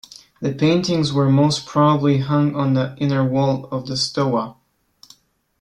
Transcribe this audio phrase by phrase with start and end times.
[0.41, 4.55] The paintings were most probably hung on the inner wall of the stoa.